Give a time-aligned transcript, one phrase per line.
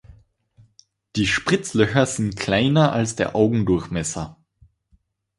[1.15, 4.35] Die Spritzlöcher sind kleiner als der Augendurchmesser.